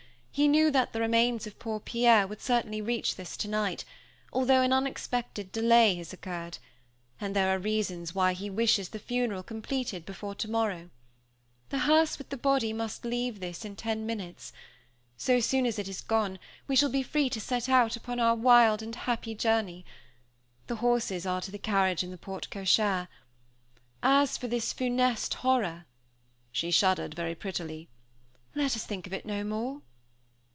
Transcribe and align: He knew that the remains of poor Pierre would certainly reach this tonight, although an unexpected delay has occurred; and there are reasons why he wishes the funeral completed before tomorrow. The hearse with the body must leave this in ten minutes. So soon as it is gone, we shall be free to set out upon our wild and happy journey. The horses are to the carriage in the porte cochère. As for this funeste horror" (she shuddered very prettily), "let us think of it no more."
He 0.33 0.47
knew 0.47 0.71
that 0.71 0.93
the 0.93 1.01
remains 1.01 1.45
of 1.45 1.59
poor 1.59 1.81
Pierre 1.81 2.25
would 2.25 2.39
certainly 2.39 2.81
reach 2.81 3.15
this 3.17 3.35
tonight, 3.35 3.83
although 4.31 4.61
an 4.61 4.71
unexpected 4.71 5.51
delay 5.51 5.95
has 5.95 6.13
occurred; 6.13 6.57
and 7.19 7.35
there 7.35 7.53
are 7.53 7.59
reasons 7.59 8.15
why 8.15 8.31
he 8.31 8.49
wishes 8.49 8.89
the 8.89 8.97
funeral 8.97 9.43
completed 9.43 10.05
before 10.05 10.33
tomorrow. 10.33 10.89
The 11.67 11.79
hearse 11.79 12.17
with 12.17 12.29
the 12.29 12.37
body 12.37 12.71
must 12.71 13.03
leave 13.03 13.39
this 13.41 13.65
in 13.65 13.75
ten 13.75 14.05
minutes. 14.05 14.53
So 15.17 15.41
soon 15.41 15.65
as 15.65 15.77
it 15.77 15.89
is 15.89 15.99
gone, 15.99 16.39
we 16.65 16.77
shall 16.77 16.89
be 16.89 17.03
free 17.03 17.29
to 17.29 17.41
set 17.41 17.67
out 17.67 17.97
upon 17.97 18.17
our 18.21 18.33
wild 18.33 18.81
and 18.81 18.95
happy 18.95 19.35
journey. 19.35 19.83
The 20.67 20.77
horses 20.77 21.25
are 21.25 21.41
to 21.41 21.51
the 21.51 21.57
carriage 21.59 22.05
in 22.05 22.09
the 22.09 22.17
porte 22.17 22.49
cochère. 22.49 23.09
As 24.01 24.37
for 24.37 24.47
this 24.47 24.71
funeste 24.73 25.33
horror" 25.33 25.87
(she 26.53 26.71
shuddered 26.71 27.15
very 27.15 27.35
prettily), 27.35 27.89
"let 28.55 28.77
us 28.77 28.85
think 28.85 29.05
of 29.05 29.11
it 29.13 29.25
no 29.25 29.43
more." 29.43 29.81